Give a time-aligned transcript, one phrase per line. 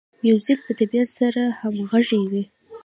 [0.23, 2.43] موزیک د طبیعت سره همغږی وي.